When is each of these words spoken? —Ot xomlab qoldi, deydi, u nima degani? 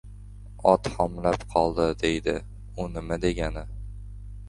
—Ot 0.71 0.89
xomlab 0.93 1.45
qoldi, 1.53 1.87
deydi, 2.05 2.37
u 2.85 2.91
nima 2.97 3.23
degani? 3.29 3.69